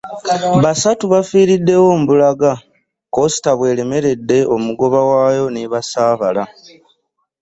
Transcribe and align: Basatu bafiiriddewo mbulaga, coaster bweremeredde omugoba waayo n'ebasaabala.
Basatu 0.63 1.03
bafiiriddewo 1.13 1.89
mbulaga, 2.01 2.51
coaster 3.13 3.55
bweremeredde 3.57 4.37
omugoba 4.55 4.99
waayo 5.09 5.45
n'ebasaabala. 5.51 6.43